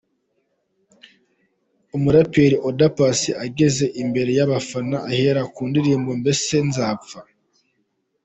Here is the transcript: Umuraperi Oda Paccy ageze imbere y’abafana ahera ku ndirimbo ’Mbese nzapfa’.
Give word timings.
Umuraperi 1.95 2.55
Oda 2.69 2.87
Paccy 2.97 3.31
ageze 3.45 3.85
imbere 4.01 4.31
y’abafana 4.37 4.97
ahera 5.09 5.41
ku 5.53 5.61
ndirimbo 5.69 6.09
’Mbese 6.21 6.55
nzapfa’. 6.67 7.19